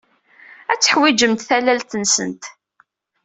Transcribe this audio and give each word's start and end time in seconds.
Ad 0.71 0.79
teḥwijemt 0.79 1.45
tallalt-nsent. 1.49 2.43